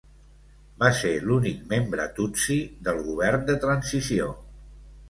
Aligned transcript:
Va 0.83 0.89
ser 0.99 1.11
l'únic 1.25 1.61
membre 1.75 2.09
tutsi 2.17 2.59
del 2.89 3.07
govern 3.11 3.47
de 3.53 3.61
transició. 3.69 4.37